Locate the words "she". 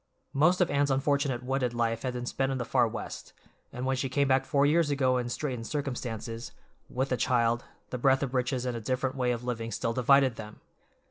3.95-4.09